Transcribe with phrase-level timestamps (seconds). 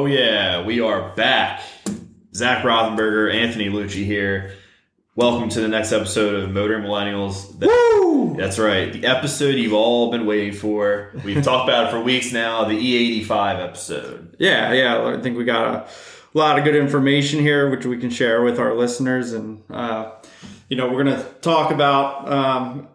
[0.00, 1.60] Oh yeah, we are back.
[2.34, 4.54] Zach Rothenberger, Anthony Lucci here.
[5.14, 7.54] Welcome to the next episode of Motor Millennials.
[7.60, 8.34] Woo!
[8.34, 11.12] That's right, the episode you've all been waiting for.
[11.22, 12.64] We've talked about it for weeks now.
[12.64, 14.36] The E85 episode.
[14.38, 15.06] Yeah, yeah.
[15.06, 15.88] I think we got a
[16.32, 20.12] lot of good information here, which we can share with our listeners, and uh,
[20.70, 22.88] you know, we're gonna talk about um,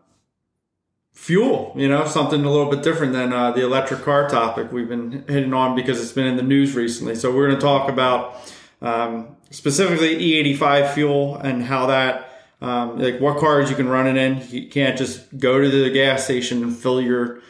[1.25, 1.73] fuel.
[1.75, 5.25] You know, something a little bit different than uh, the electric car topic we've been
[5.27, 7.15] hitting on because it's been in the news recently.
[7.15, 8.35] So we're gonna talk about
[8.79, 12.31] um, specifically E85 fuel and how that.
[12.61, 14.41] Um, like what cars you can run it in.
[14.49, 17.41] You can't just go to the gas station and fill your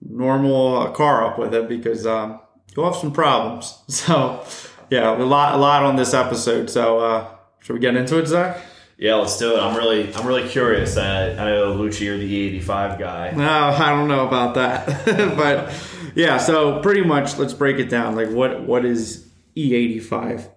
[0.00, 2.40] normal uh, car up with it because um,
[2.74, 3.78] you'll have some problems.
[3.88, 4.44] So,
[4.90, 6.70] yeah, a lot, a lot on this episode.
[6.70, 7.28] So, uh,
[7.60, 8.60] should we get into it, Zach?
[8.96, 9.60] Yeah, let's do it.
[9.60, 10.96] I'm really, I'm really curious.
[10.96, 13.32] I, I know Lucci, you're the E85 guy.
[13.32, 14.86] No, I don't know about that,
[15.36, 15.74] but
[16.14, 16.38] yeah.
[16.38, 18.14] So pretty much, let's break it down.
[18.14, 20.48] Like, what what is E85?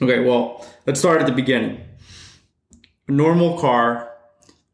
[0.00, 1.80] Okay, well, let's start at the beginning.
[3.08, 4.12] A normal car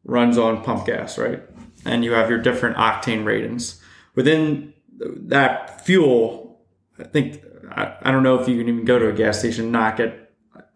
[0.04, 1.42] runs on pump gas, right?
[1.84, 3.80] And you have your different octane ratings.
[4.14, 6.60] Within that fuel,
[6.98, 9.64] I think I, I don't know if you can even go to a gas station
[9.64, 10.23] and not get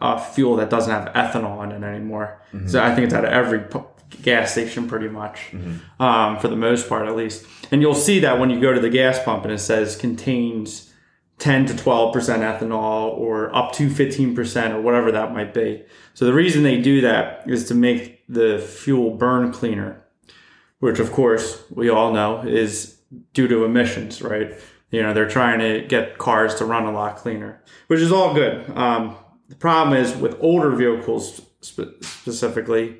[0.00, 2.40] uh, fuel that doesn't have ethanol in it anymore.
[2.66, 3.84] So I think it's at every pu-
[4.22, 5.52] gas station pretty much,
[6.00, 7.44] um, for the most part at least.
[7.70, 10.92] And you'll see that when you go to the gas pump and it says contains
[11.38, 15.84] 10 to 12% ethanol or up to 15% or whatever that might be.
[16.14, 20.04] So the reason they do that is to make the fuel burn cleaner,
[20.80, 22.98] which of course we all know is
[23.34, 24.52] due to emissions, right?
[24.90, 28.34] You know, they're trying to get cars to run a lot cleaner, which is all
[28.34, 28.68] good.
[28.76, 29.16] Um,
[29.48, 32.98] the problem is with older vehicles spe- specifically,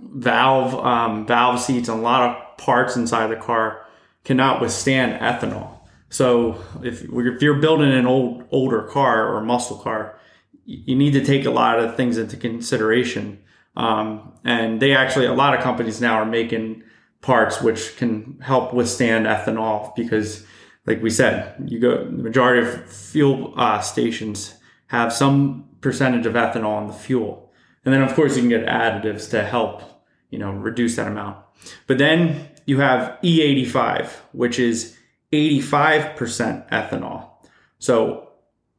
[0.00, 3.84] valve um, valve seats and a lot of parts inside the car
[4.24, 5.78] cannot withstand ethanol.
[6.10, 10.18] So if if you're building an old older car or muscle car,
[10.64, 13.40] you need to take a lot of things into consideration.
[13.76, 16.82] Um, and they actually a lot of companies now are making
[17.20, 20.46] parts which can help withstand ethanol because,
[20.86, 24.57] like we said, you go the majority of fuel uh, stations
[24.88, 27.50] have some percentage of ethanol in the fuel,
[27.84, 29.82] and then of course you can get additives to help
[30.30, 31.38] you know reduce that amount.
[31.86, 34.96] But then you have E85, which is
[35.32, 37.30] 85% ethanol.
[37.78, 38.28] So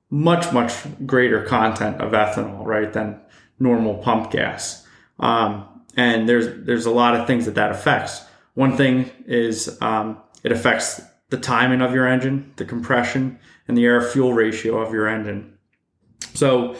[0.10, 0.74] much, much
[1.06, 3.20] greater content of ethanol, right, than
[3.60, 4.86] normal pump gas.
[5.20, 5.66] Um,
[5.96, 8.24] and there's there's a lot of things that that affects.
[8.54, 13.86] One thing is um, it affects the timing of your engine, the compression, and the
[13.86, 15.58] air fuel ratio of your engine.
[16.34, 16.76] So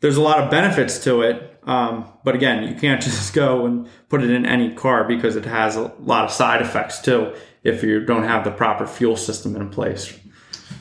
[0.00, 1.58] there's a lot of benefits to it.
[1.64, 5.44] Um, but again, you can't just go and put it in any car because it
[5.44, 9.56] has a lot of side effects too if you don't have the proper fuel system
[9.56, 10.16] in place.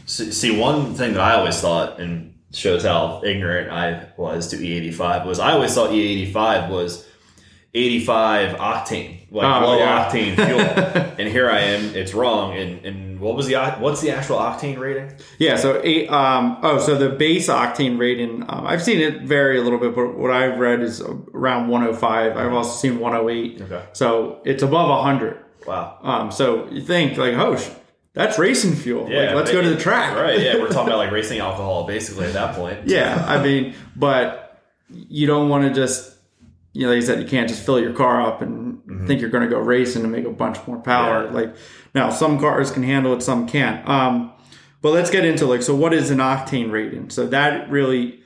[0.05, 4.57] See, see, one thing that I always thought, and shows how ignorant I was to
[4.57, 7.07] E85, was I always thought E85 was
[7.75, 10.09] 85 octane, like Oh, low yeah.
[10.09, 10.59] octane fuel.
[11.19, 12.55] and here I am, it's wrong.
[12.57, 15.11] And, and what was the what's the actual octane rating?
[15.37, 15.57] Yeah.
[15.57, 16.09] So eight.
[16.09, 18.43] Um, oh, so the base octane rating.
[18.47, 22.37] Um, I've seen it vary a little bit, but what I've read is around 105.
[22.37, 23.61] I've also seen 108.
[23.63, 23.83] Okay.
[23.93, 25.37] So it's above 100.
[25.67, 25.97] Wow.
[26.01, 27.69] Um, so you think like, oh, sh-
[28.13, 29.03] that's racing fuel.
[29.03, 30.15] like, let's go to the track.
[30.15, 30.39] Right.
[30.39, 32.87] Yeah, we're talking about like racing alcohol basically at that point.
[32.87, 36.14] yeah, I mean, but you don't want to just,
[36.75, 39.29] you know, like I said, you can't just fill your car up and think you're
[39.29, 41.23] going to go racing and make a bunch more power.
[41.23, 41.31] Yeah.
[41.31, 41.55] Like
[41.93, 43.87] now, some cars can handle it, some can't.
[43.87, 44.33] Um,
[44.81, 47.09] but let's get into like, so what is an octane rating?
[47.09, 48.19] So that really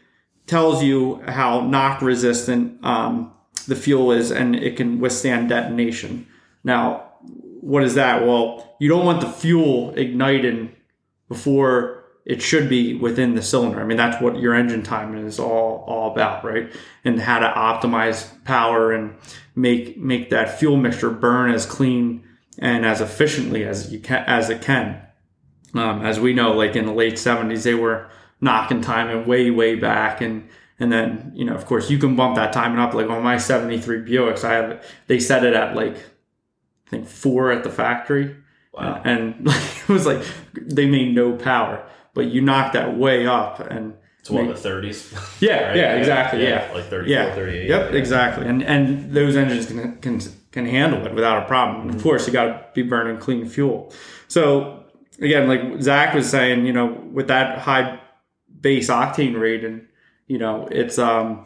[0.48, 3.32] tells you how knock resistant um,
[3.68, 6.26] the fuel is, and it can withstand detonation.
[6.64, 7.12] Now,
[7.62, 8.26] what is that?
[8.26, 10.76] Well, you don't want the fuel igniting
[11.28, 11.99] before
[12.29, 13.81] it should be within the cylinder.
[13.81, 16.72] I mean, that's what your engine timing is all all about, right?
[17.03, 19.16] And how to optimize power and
[19.56, 22.23] make make that fuel mixture burn as clean
[22.59, 25.02] and as efficiently as you can as it can.
[25.73, 28.08] Um, as we know, like in the late seventies, they were
[28.40, 30.47] knocking timing way way back, and
[30.79, 32.93] and then you know, of course, you can bump that timing up.
[32.93, 37.08] Like on my seventy three Buicks, I have they set it at like I think
[37.08, 38.35] four at the factory.
[38.72, 39.02] Wow.
[39.03, 40.23] And it was like
[40.53, 41.84] they made no power,
[42.14, 45.41] but you knock that way up and It's one of the 30s?
[45.41, 45.78] yeah, Right?
[45.78, 47.70] yeah, exactly, yeah, Like 34, yeah, 38.
[47.70, 47.97] Yep, yeah.
[47.97, 48.47] exactly.
[48.47, 50.20] And and those engines can can
[50.52, 51.88] can handle it without a problem.
[51.88, 51.97] Mm-hmm.
[51.97, 53.94] Of course, you got to be burning clean fuel.
[54.28, 54.84] So
[55.22, 58.00] again, like Zach was saying, you know, with that high
[58.61, 59.88] base octane rate, and
[60.28, 61.46] you know, it's um,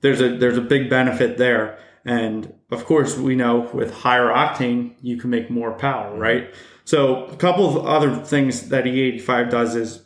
[0.00, 1.78] there's a there's a big benefit there.
[2.04, 6.52] And of course, we know with higher octane, you can make more power, right?
[6.84, 10.02] So a couple of other things that E85 does is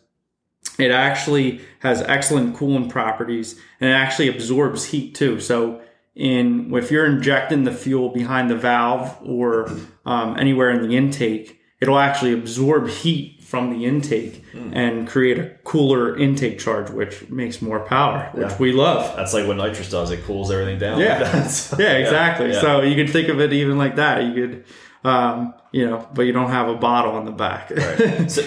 [0.79, 5.41] it actually has excellent cooling properties and it actually absorbs heat too.
[5.41, 5.81] So
[6.15, 9.71] in if you're injecting the fuel behind the valve or
[10.05, 15.51] um, anywhere in the intake, it'll actually absorb heat from the intake and create a
[15.63, 18.57] cooler intake charge, which makes more power, which Yeah.
[18.59, 19.15] we love.
[19.17, 20.11] That's like what nitrous does.
[20.11, 20.99] It cools everything down.
[20.99, 21.19] Yeah.
[21.71, 21.79] Like.
[21.81, 22.53] Yeah, exactly.
[22.53, 22.61] yeah.
[22.61, 24.25] So you could think of it even like that.
[24.25, 24.65] You could,
[25.05, 27.71] um, you know, but you don't have a bottle in the back.
[27.71, 28.31] Right.
[28.37, 28.43] So,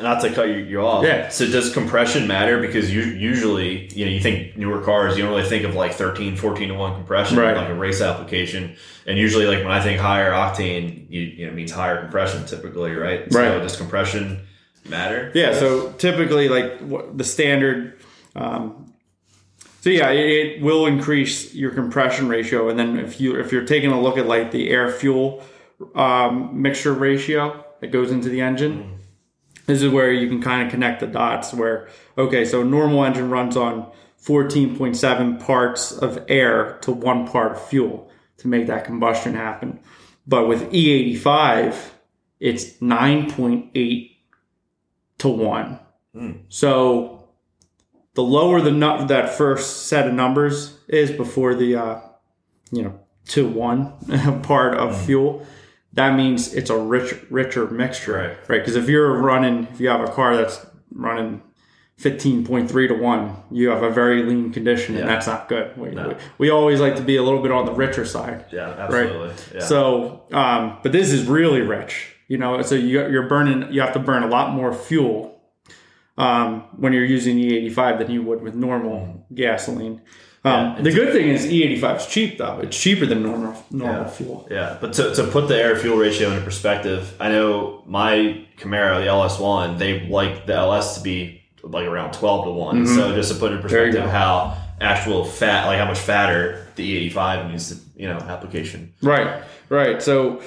[0.00, 1.04] not to cut you, you off.
[1.04, 1.28] Yeah.
[1.28, 2.60] So does compression matter?
[2.60, 5.92] Because you usually, you know, you think newer cars, you don't really think of like
[5.94, 7.56] 13, 14 to 1 compression, Right.
[7.56, 8.76] like a race application.
[9.06, 12.92] And usually, like when I think higher octane, you, you know, means higher compression typically,
[12.94, 13.30] right?
[13.32, 13.58] So Right.
[13.62, 14.40] does compression
[14.88, 15.30] matter?
[15.34, 17.98] Yeah, so typically, like the standard.
[18.34, 18.92] Um,
[19.80, 20.26] so yeah, it,
[20.56, 24.16] it will increase your compression ratio, and then if you if you're taking a look
[24.18, 25.42] at like the air fuel
[25.94, 28.98] um, mixture ratio that goes into the engine,
[29.66, 31.52] this is where you can kind of connect the dots.
[31.52, 33.90] Where okay, so a normal engine runs on
[34.22, 39.78] 14.7 parts of air to one part of fuel to make that combustion happen,
[40.26, 41.90] but with E85,
[42.40, 44.16] it's 9.8
[45.18, 45.78] to one.
[46.48, 47.28] So
[48.14, 52.00] the lower the nut that first set of numbers is before the uh,
[52.70, 53.92] you know to one
[54.42, 55.46] part of fuel,
[55.94, 58.36] that means it's a rich richer mixture, Right.
[58.48, 58.60] Right?
[58.60, 61.42] Because if you're running, if you have a car that's running.
[62.00, 66.08] 15.3 to 1 you have a very lean condition and that's not good we, No.
[66.08, 69.30] we, we always like to be a little bit on the richer side Yeah, absolutely.
[69.54, 69.60] Yeah.
[69.60, 72.62] so, um, but this is really rich, you know.
[72.62, 75.40] So you, you're burning, you have to burn a lot more fuel
[76.18, 80.02] um, when you're using E85 than you would with normal gasoline.
[80.46, 84.02] Um, Yeah, the good thing is E85 is cheap though; it's cheaper than normal normal
[84.02, 84.08] Yeah.
[84.08, 84.48] fuel.
[84.50, 89.00] Yeah, but to, to put the air fuel ratio into perspective, I know my Camaro,
[89.00, 93.32] the LS1, they like the LS to be like around 12 to one So just
[93.32, 93.68] to put in Mm-hmm.
[93.68, 98.92] Perspective how actual fat, like how much fatter the E85 needs to, you know, application.
[99.02, 100.02] Right, right.
[100.02, 100.42] So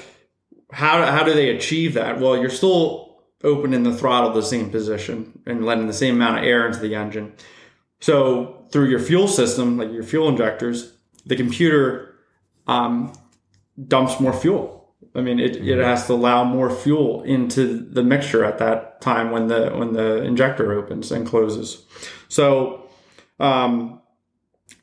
[0.71, 2.19] how how do they achieve that?
[2.19, 6.43] Well, you're still opening the throttle the same position and letting the same amount of
[6.43, 7.33] air into the engine.
[7.99, 10.93] So through your fuel system, like your fuel injectors,
[11.25, 12.15] the computer
[12.67, 13.13] um,
[13.87, 14.95] dumps more fuel.
[15.15, 19.31] I mean, it, it has to allow more fuel into the mixture at that time
[19.31, 21.83] when the when the injector opens and closes.
[22.27, 22.87] So
[23.39, 24.01] um,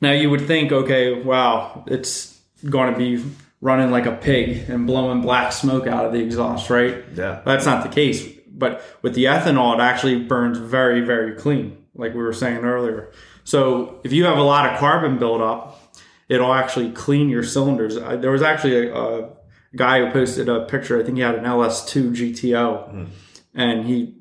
[0.01, 2.39] now you would think, okay, wow, it's
[2.69, 3.23] going to be
[3.61, 7.03] running like a pig and blowing black smoke out of the exhaust, right?
[7.15, 7.41] Yeah.
[7.45, 8.27] That's not the case.
[8.47, 13.11] But with the ethanol, it actually burns very, very clean, like we were saying earlier.
[13.45, 15.79] So if you have a lot of carbon buildup,
[16.27, 17.97] it'll actually clean your cylinders.
[17.97, 19.29] I, there was actually a, a
[19.75, 20.99] guy who posted a picture.
[20.99, 23.07] I think he had an LS2 GTO,
[23.53, 24.15] and he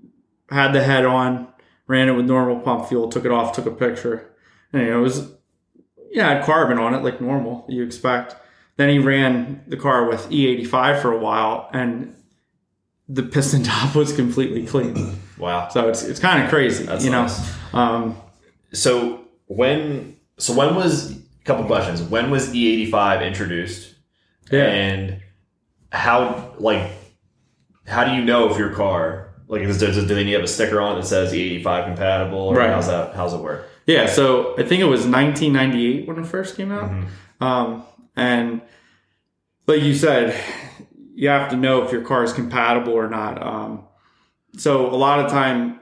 [0.50, 1.48] had the head on,
[1.86, 4.30] ran it with normal pump fuel, took it off, took a picture,
[4.72, 5.32] and you know, it was
[6.10, 8.36] yeah, had carbon on it like normal you expect.
[8.76, 12.14] Then he ran the car with E85 for a while, and
[13.08, 15.18] the piston top was completely clean.
[15.38, 15.68] Wow.
[15.68, 17.26] So it's it's kind of crazy, That's you know.
[17.72, 18.16] Um,
[18.74, 22.02] So when so when was a couple questions.
[22.02, 23.94] When was E85 introduced?
[24.50, 25.22] yeah, And
[25.92, 26.90] how like
[27.86, 30.44] how do you know if your car like does, does, do they need to have
[30.44, 32.70] a sticker on it that says E85 compatible or Right.
[32.70, 33.66] how's that how's it work?
[33.86, 34.06] yeah.
[34.06, 37.44] So I think it was 1998 when it first came out, Mm-hmm.
[37.44, 37.84] um,
[38.16, 38.62] and
[39.66, 40.34] like you said,
[41.14, 43.42] you have to know if your car is compatible or not.
[43.42, 43.84] Um,
[44.56, 45.78] so a lot of time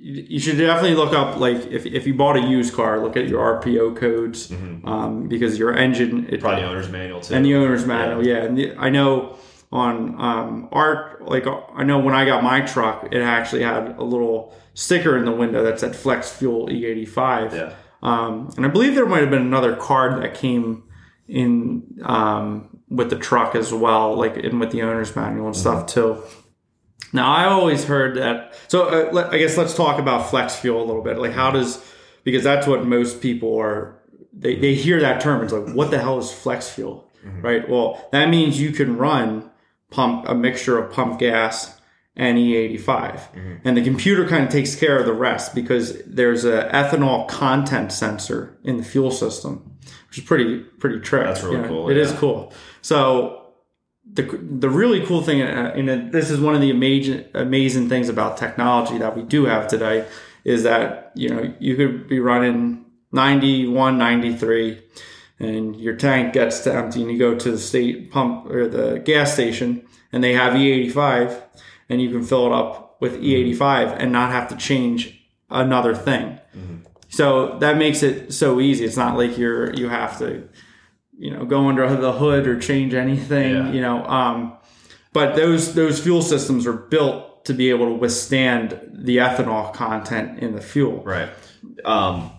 [0.00, 3.16] you you should definitely look up like if, if you bought a used car look
[3.16, 4.50] at your rpo codes
[4.84, 6.40] um, because your engine it, Mm-hmm.
[6.40, 7.34] Probably the owner's manual too.
[7.34, 9.36] and the owner's manual yeah, and the, i know
[9.72, 14.04] on um, our like i know when i got my truck it actually had a
[14.04, 17.74] little sticker in the window that said flex fuel e85 yeah.
[18.02, 20.84] um, and I believe there might have been another card that came
[21.26, 25.86] in um, with the truck as well, like in with the owner's manual and stuff
[25.86, 26.22] too.
[27.12, 28.54] Now I always heard that.
[28.68, 31.18] So uh, let, I guess let's talk about flex fuel a little bit.
[31.18, 31.82] Like how does
[32.24, 33.94] because that's what most people are.
[34.32, 35.42] They, they hear that term.
[35.42, 37.10] It's like what the hell is flex fuel,
[37.42, 37.68] right?
[37.68, 39.50] Well, that means you can run
[39.90, 41.80] pump a mixture of pump gas
[42.14, 43.60] and E85.
[43.64, 47.92] And the computer kind of takes care of the rest because there's a ethanol content
[47.92, 49.76] sensor in the fuel system,
[50.08, 51.24] which is pretty pretty trick.
[51.24, 51.68] That's really you know.
[51.68, 52.18] cool, It is yeah.
[52.18, 52.52] cool.
[52.82, 53.47] So
[54.12, 58.08] the the really cool thing, uh, and this is one of the amazing amazing things
[58.08, 60.06] about technology that we do have today,
[60.44, 64.82] is that you know you could be running 91, 93,
[65.38, 68.98] and your tank gets to empty, and you go to the state pump or the
[68.98, 71.42] gas station, and they have E85,
[71.88, 76.38] and you can fill it up with E85 and not have to change another thing.
[77.08, 78.84] So that makes it so easy.
[78.84, 80.48] It's not like you're you have to,
[81.18, 83.54] you know, go under the hood or change anything.
[83.54, 83.72] Yeah.
[83.72, 84.56] You know, um,
[85.12, 90.38] but those those fuel systems are built to be able to withstand the ethanol content
[90.38, 91.02] in the fuel.
[91.02, 91.30] Right.
[91.84, 92.30] Um,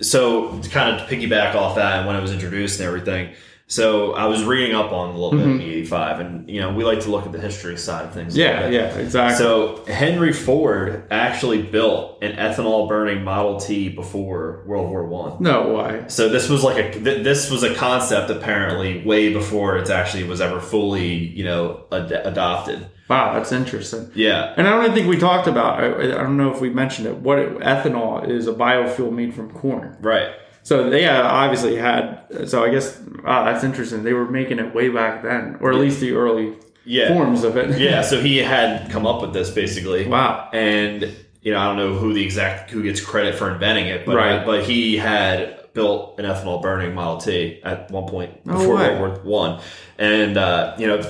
[0.00, 3.34] so to kind of piggyback off that and when it was introduced and everything.
[3.70, 5.60] So I was reading up on a little bit mm-hmm.
[5.60, 8.34] of E85, and you know we like to look at the history side of things.
[8.34, 9.36] Yeah, yeah, exactly.
[9.36, 15.42] So Henry Ford actually built an ethanol burning Model T before World War One.
[15.42, 16.06] no way.
[16.08, 20.24] So this was like a th- this was a concept apparently way before it actually
[20.24, 22.86] was ever fully you know ad- adopted.
[23.08, 24.10] Wow, that's interesting.
[24.14, 24.54] Yeah.
[24.56, 25.82] And I don't think we talked about.
[25.82, 27.16] I, I don't know if we mentioned it.
[27.16, 29.96] What it, ethanol is a biofuel made from corn.
[30.00, 30.30] Right.
[30.68, 32.48] So they uh, obviously had.
[32.50, 32.86] So I guess
[33.24, 34.02] wow, that's interesting.
[34.04, 36.46] They were making it way back then, or at least the early
[36.84, 37.08] Yeah.
[37.14, 37.78] forms of it.
[37.80, 38.02] Yeah.
[38.10, 40.06] So he had come up with this basically.
[40.06, 40.48] Wow.
[40.52, 40.96] and
[41.44, 44.14] you know I don't know who the exact who gets credit for inventing it, but
[44.16, 44.44] Right.
[44.44, 45.38] but he had
[45.72, 48.74] built an ethanol burning Model T at one point before.
[48.76, 49.60] World War One,
[49.98, 51.00] and uh, you know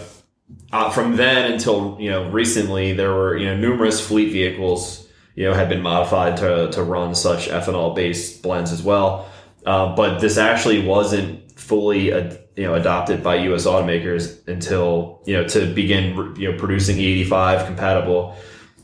[0.73, 5.45] uh, from then until you know recently there were you know numerous fleet vehicles you
[5.47, 9.27] know had been modified to to run such ethanol based blends as well,
[9.69, 11.29] uh, but this actually wasn't
[11.61, 13.65] fully ad, you know adopted by U.S.
[13.67, 16.03] automakers until you know to begin
[16.41, 18.35] you know producing E85 compatible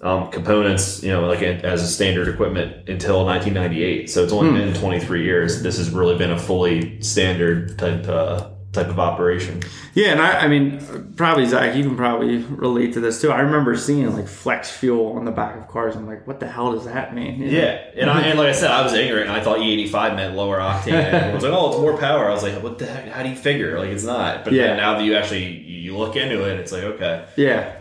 [0.02, 4.10] um, components, you know, like as a standard equipment until 1998.
[4.10, 4.72] So it's only Hmm.
[4.72, 5.62] been 23 years.
[5.62, 9.62] This has really been a fully standard type uh, type of operation.
[9.94, 13.30] Yeah, and I, I mean, probably Zach, you can probably relate to this too.
[13.30, 15.96] I remember seeing like flex fuel on the back of cars.
[15.96, 17.40] I'm like, what the hell does that mean?
[17.40, 17.58] You know?
[17.58, 19.28] Yeah, and, I, and like I said, I was ignorant.
[19.28, 20.92] and I thought E85 meant lower octane.
[20.92, 22.28] And I was like, oh, it's more power.
[22.28, 23.08] I was like, what the heck?
[23.08, 23.78] How do you figure?
[23.78, 24.44] Like, it's not.
[24.44, 24.76] But Yeah.
[24.76, 27.76] now that you actually you look into it, it's like, okay, Yeah.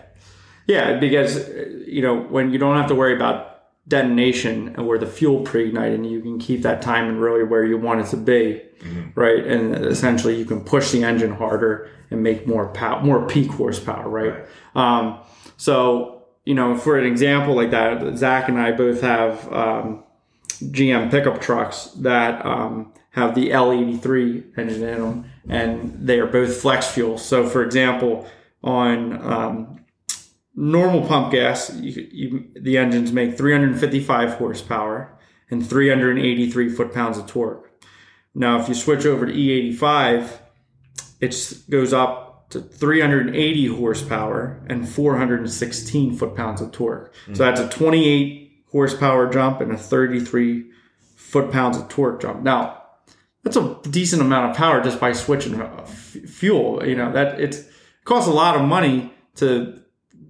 [0.66, 1.50] Yeah, because
[1.88, 3.53] you know when you don't have to worry about
[3.88, 7.78] detonation and where the fuel pre-ignite and you can keep that timing really where you
[7.78, 8.62] want it to be,
[9.16, 9.46] right?
[9.46, 14.08] And essentially you can push the engine harder and make more power, more peak horsepower,
[14.08, 14.46] right?
[14.75, 15.20] Um,
[15.58, 20.04] so you know, for an example like that, Zach and I both have um,
[20.48, 26.58] GM pickup trucks that um, have the L83 engine in them, and they are both
[26.58, 27.18] flex fuel.
[27.18, 28.28] So, for example,
[28.63, 29.83] on um,
[30.56, 35.18] normal pump gas, you, you, the engines make 355 horsepower
[35.50, 37.72] and 383 foot pounds of torque.
[38.36, 40.40] Now, if you switch over to E85,
[41.22, 47.14] it goes up to 380 horsepower and 416 foot pounds of torque.
[47.34, 50.70] So that's a 28 horsepower jump and a 33
[51.16, 52.42] foot pounds of torque jump.
[52.44, 52.82] Now,
[53.44, 56.86] that's a decent amount of power just by switching uh, f- fuel.
[56.86, 57.68] You know that it's it
[58.06, 59.83] costs a lot of money to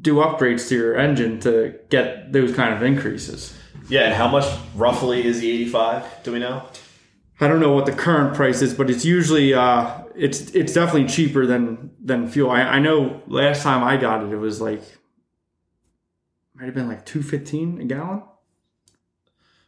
[0.04, 3.58] do upgrades to your engine to get those kind of increases.
[3.90, 4.02] yeah.
[4.02, 4.46] And how much
[4.76, 6.24] roughly is E85?
[6.24, 6.64] Do we know?
[7.40, 11.08] I don't know what the current price is, but it's usually uh, it's it's definitely
[11.10, 12.52] cheaper than than fuel.
[12.52, 14.82] I, I know last time I got it, it was like
[16.54, 18.22] might have been like two fifteen a gallon,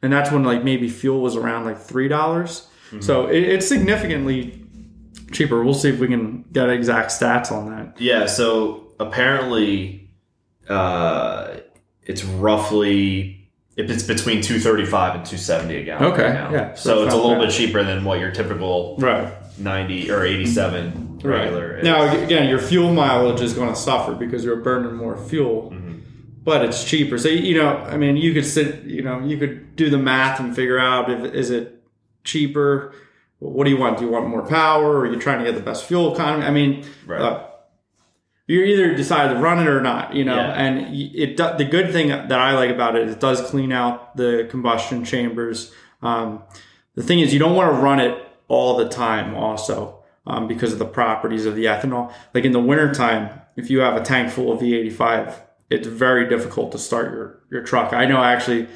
[0.02, 2.68] and that's when like maybe fuel was around like three dollars.
[3.02, 4.64] So it, it's significantly
[5.34, 5.62] cheaper.
[5.64, 8.00] We'll see if we can get exact stats on that.
[8.00, 10.05] Yeah, so apparently
[10.70, 11.58] uh,
[12.04, 16.52] it's roughly if it's between 235 and 270 a gallon Okay, right now.
[16.52, 17.48] yeah, So, so it's a little bad.
[17.48, 19.34] bit cheaper than what your typical Right.
[19.60, 21.84] 90 or 87 regular is.
[21.84, 25.74] Now again, your fuel mileage is going to suffer because you're burning more fuel,
[26.44, 27.18] but it's cheaper.
[27.18, 30.40] So you know, I mean, you could sit, you know, you could do the math
[30.40, 31.82] and figure out if is it
[32.24, 32.94] cheaper.
[33.40, 33.98] What do you want?
[33.98, 36.46] Do you want more power, or are you trying to get the best fuel economy?
[36.46, 37.20] I mean, Right.
[37.22, 37.44] uh,
[38.48, 40.36] you either decide to run it or not, you know.
[40.36, 40.52] Yeah.
[40.52, 44.16] And it the good thing that I like about it is it does clean out
[44.16, 45.72] the combustion chambers.
[46.02, 46.44] Um,
[46.94, 50.72] the thing is, you don't want to run it all the time, also, um, because
[50.72, 52.14] of the properties of the ethanol.
[52.34, 55.36] Like in the wintertime, if you have a tank full of E85,
[55.70, 57.94] it's very difficult to start your, your truck.
[57.94, 58.68] I know actually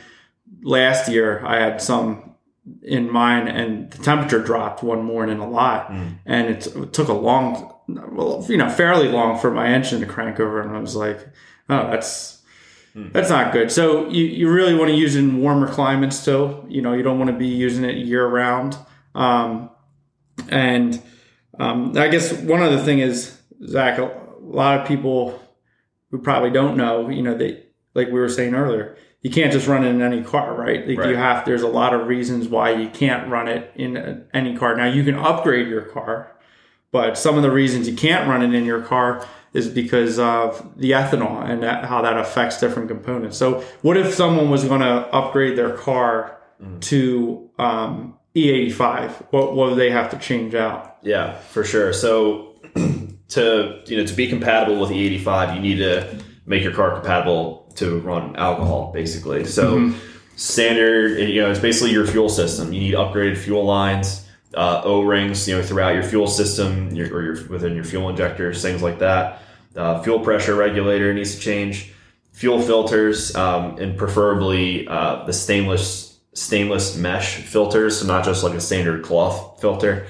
[0.63, 2.35] last year I had some
[2.83, 5.91] in mine and the temperature dropped one morning a lot
[6.25, 7.73] and it, it took a long
[8.11, 11.19] well you know fairly long for my engine to crank over and i was like
[11.69, 12.41] oh that's
[13.13, 16.63] that's not good so you, you really want to use it in warmer climates too
[16.67, 18.77] you know you don't want to be using it year round
[19.15, 19.69] um,
[20.49, 21.01] and
[21.59, 25.41] um, i guess one other thing is zach a lot of people
[26.11, 29.67] who probably don't know you know they like we were saying earlier you can't just
[29.67, 30.87] run it in any car, right?
[30.87, 31.09] Like Right.
[31.09, 31.43] you have.
[31.43, 34.77] There's a lot of reasons why you can't run it in any car.
[34.77, 36.31] Now you can upgrade your car,
[36.91, 40.77] But some of the reasons you can't run it in your car is because of
[40.77, 43.37] the ethanol and that, how that affects different components.
[43.37, 46.39] So, what if someone was going to upgrade their car
[46.81, 49.09] to um, E85?
[49.31, 50.97] What, what would they have to change out?
[51.01, 51.93] Yeah, for sure.
[51.93, 52.55] So
[53.29, 57.71] to you know to be compatible with E85, you need to make your car compatible
[57.75, 59.45] to run alcohol, basically.
[59.45, 59.93] So
[60.35, 62.73] standard, you know, it's basically your fuel system.
[62.73, 67.13] You need upgraded fuel lines, uh, O rings, you know, throughout your fuel system, your,
[67.15, 69.41] or your within your fuel injectors, things like that.
[69.75, 71.93] Uh, fuel pressure regulator needs to change.
[72.33, 78.53] Fuel filters, um, and preferably uh, the stainless stainless mesh filters, so not just like
[78.53, 80.07] a standard cloth filter.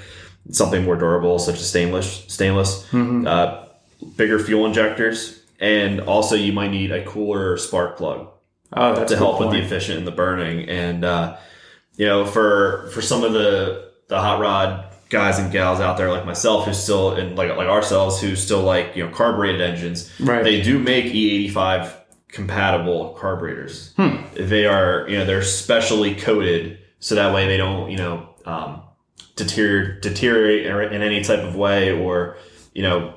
[0.51, 2.91] Something more durable such as stainless stainless.
[3.27, 3.67] Uh,
[4.15, 5.41] bigger fuel injectors.
[5.59, 8.29] And also you might need a cooler spark plug
[8.71, 10.69] Oh, that's to help with the efficient in the burning.
[10.69, 11.37] And uh,
[11.97, 16.11] you know for for some of the the hot rod guys and gals out there
[16.11, 20.11] like myself who still and like like ourselves who still like you know carbureted engines
[20.19, 20.43] Right.
[20.43, 21.91] they do make e85
[22.27, 24.17] compatible carburetors Hmm.
[24.35, 28.81] they are you know they're specially coated so that way they don't you know um,
[29.35, 32.37] deteriorate deteriorate in any type of way or
[32.73, 33.15] you know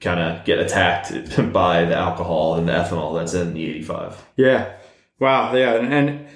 [0.00, 1.12] kind of get attacked
[1.52, 4.72] by the alcohol and the ethanol that's in the 85 Yeah.
[5.20, 5.54] Wow.
[5.54, 5.74] Yeah.
[5.76, 6.26] And, and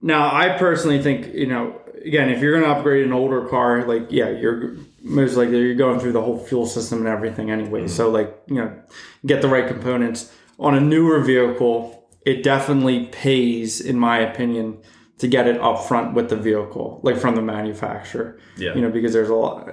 [0.00, 3.86] now I personally think, you know, again, if you're going to upgrade an older car,
[3.86, 7.86] like, yeah, you're most likely you're going through the whole fuel system and everything anyway.
[7.86, 8.76] So, like, you know,
[9.24, 10.32] get the right components.
[10.58, 14.78] On a newer vehicle, it definitely pays, in my opinion,
[15.18, 18.38] to get it up front with the vehicle, like from the manufacturer.
[18.56, 18.74] Yeah.
[18.74, 19.68] You know, because there's a lot,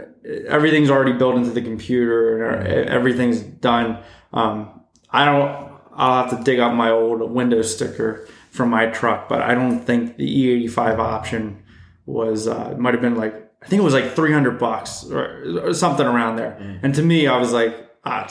[0.48, 4.04] everything's already built into the computer and everything's done.
[4.34, 9.30] Um, I don't, I'll have to dig up my old window sticker from my truck,
[9.30, 11.64] but I don't think the E85 option
[12.06, 13.34] was, uh, it might have been like,
[13.64, 16.80] I think it was like 300 bucks or, or something around there.
[16.84, 18.28] And to me, I was like, ah,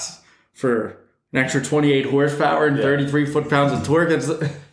[0.53, 0.97] for
[1.33, 4.11] an extra 28 horsepower and 33 foot pounds of torque.
[4.11, 4.29] It's,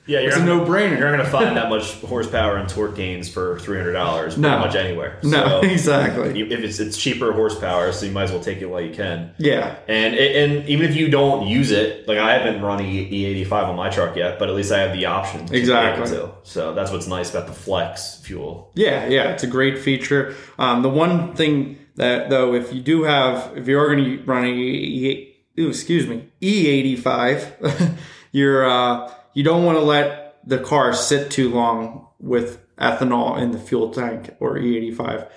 [0.07, 0.97] Yeah, it's a no brainer.
[0.97, 4.33] You're not going to find that much horsepower and torque gains for three hundred dollars,
[4.33, 4.59] pretty No.
[4.59, 5.19] much anywhere.
[5.23, 6.37] No, exactly.
[6.39, 8.93] you- if it's it's cheaper horsepower, so you might as well take it while you
[8.93, 9.31] can.
[9.37, 9.75] Yeah.
[9.87, 13.65] And and even if you don't use it, like I haven't run E eighty five
[13.69, 15.45] on my truck yet, but at least I have the option.
[15.45, 16.07] To Exactly.
[16.07, 16.31] to.
[16.43, 18.71] So that's what's nice about the flex fuel.
[18.75, 20.35] Yeah, yeah, it's a great feature.
[20.57, 24.23] Um, the one thing that though, if you do have, if you are going to
[24.23, 27.97] run a, E, excuse me, E85,
[28.31, 33.51] you're uh, you don't want to let the car sit too long with ethanol in
[33.51, 35.29] the fuel tank or E85.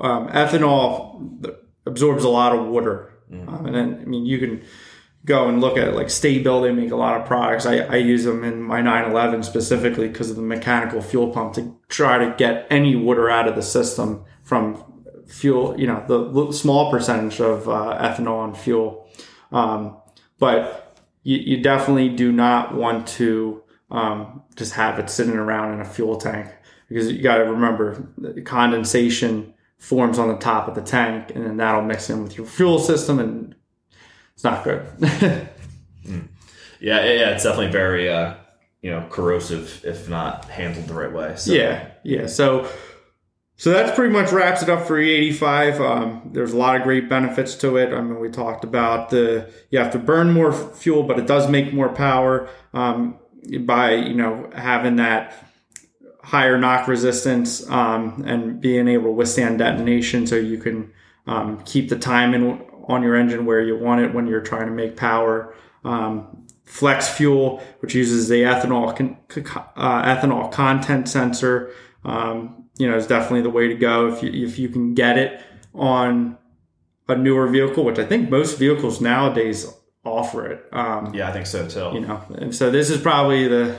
[0.00, 4.62] Um, ethanol absorbs a lot of water, um, and then I mean you can
[5.24, 6.62] go and look at like Sta-Bil.
[6.62, 7.66] They make a lot of products.
[7.66, 11.76] I, I use them in my 911 specifically because of the mechanical fuel pump to
[11.88, 14.82] try to get any water out of the system from
[15.26, 15.78] fuel.
[15.78, 19.08] You know, the small percentage of uh, ethanol and fuel.
[19.50, 19.98] Um,
[20.38, 20.91] but
[21.22, 25.84] you, you definitely do not want to um, just have it sitting around in a
[25.84, 26.48] fuel tank
[26.88, 31.44] because you got to remember the condensation forms on the top of the tank and
[31.44, 33.54] then that'll mix in with your fuel system and
[34.34, 34.86] it's not good.
[36.82, 38.34] Yeah, yeah, it's definitely very uh,
[38.82, 41.36] you know corrosive if not handled the right way.
[41.36, 42.26] So, yeah, yeah.
[42.26, 42.68] So,
[43.62, 45.78] so that's pretty much wraps it up for E85.
[45.78, 47.94] Um, there's a lot of great benefits to it.
[47.94, 51.48] I mean, we talked about the you have to burn more fuel, but it does
[51.48, 53.20] make more power um,
[53.60, 55.48] by you know having that
[56.24, 60.92] higher knock resistance um, and being able to withstand detonation, so you can
[61.28, 64.72] um, keep the timing on your engine where you want it when you're trying to
[64.72, 65.54] make power.
[65.84, 69.18] Um, Flex Fuel, which uses the ethanol con-
[69.76, 71.70] uh, ethanol content sensor,
[72.04, 75.18] um, you know, is definitely the way to go if you if you can get
[75.18, 75.40] it
[75.74, 76.38] on
[77.08, 79.66] a newer vehicle, which I think most vehicles nowadays
[80.04, 80.66] offer it.
[80.72, 81.90] Um, yeah, I think so too.
[81.94, 83.78] you know, and so this is probably the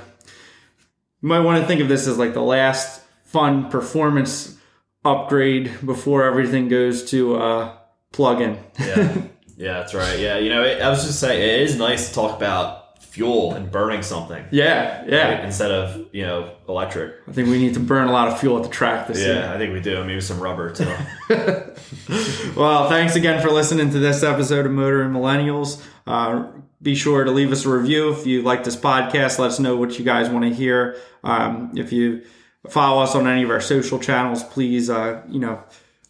[1.22, 4.58] you might want to think of this as like the last fun performance
[5.06, 7.78] upgrade before everything goes to uh,
[8.12, 8.58] plug-in.
[8.80, 9.22] yeah,
[9.58, 10.20] yeah, that's right.
[10.20, 12.83] Yeah, you know, it, I was just saying, it is nice to talk about
[13.14, 15.36] fuel and burning something yeah, yeah.
[15.36, 17.14] right, instead of you know electric.
[17.28, 19.36] I think we need to burn a lot of fuel at the track this year.
[19.36, 20.04] Yeah, I think we do.
[20.04, 20.92] Maybe some rubber too.
[22.56, 25.84] Well, thanks again for listening to this episode of Motor and Millennials.
[26.06, 26.48] Uh,
[26.82, 29.40] be sure to leave us a review if you like this podcast.
[29.40, 30.98] Let us know what you guys want to hear.
[31.24, 32.24] Um, if you
[32.70, 35.64] follow us on any of our social channels, please, uh, you know,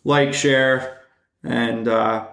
[0.04, 1.02] like, share,
[1.44, 2.28] and uh,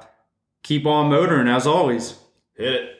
[0.62, 2.16] keep on motoring as always.
[2.56, 2.99] Hit it.